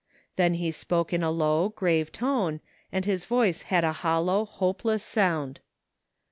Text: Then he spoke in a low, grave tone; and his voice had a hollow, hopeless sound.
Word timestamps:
Then 0.35 0.55
he 0.55 0.71
spoke 0.71 1.13
in 1.13 1.21
a 1.21 1.29
low, 1.29 1.69
grave 1.69 2.11
tone; 2.11 2.59
and 2.91 3.05
his 3.05 3.23
voice 3.25 3.61
had 3.61 3.83
a 3.83 3.93
hollow, 3.93 4.45
hopeless 4.45 5.03
sound. 5.03 5.59